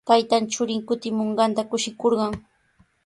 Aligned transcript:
Taytan 0.09 0.43
churin 0.53 0.81
kutimunqanta 0.91 1.61
kushikurqan. 1.75 2.33